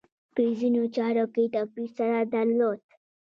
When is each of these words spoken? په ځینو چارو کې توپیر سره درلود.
په 0.33 0.41
ځینو 0.59 0.83
چارو 0.95 1.25
کې 1.33 1.43
توپیر 1.53 1.89
سره 1.97 2.17
درلود. 2.33 2.79